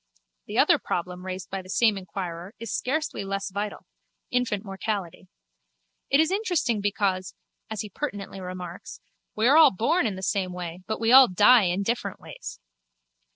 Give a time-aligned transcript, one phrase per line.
[0.47, 3.85] The other problem raised by the same inquirer is scarcely less vital:
[4.31, 5.27] infant mortality.
[6.09, 7.35] It is interesting because,
[7.69, 8.99] as he pertinently remarks,
[9.35, 12.59] we are all born in the same way but we all die in different ways.